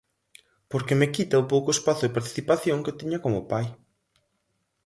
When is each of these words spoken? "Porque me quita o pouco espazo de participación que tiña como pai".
"Porque 0.71 0.97
me 0.99 1.11
quita 1.15 1.43
o 1.43 1.49
pouco 1.53 1.69
espazo 1.75 2.01
de 2.05 2.15
participación 2.17 2.83
que 2.85 2.97
tiña 2.99 3.23
como 3.25 3.47
pai". 3.51 3.67